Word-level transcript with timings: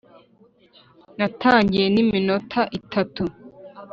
natangiye 1.17 1.85
niminota 1.93 2.61
itatu 2.79 3.23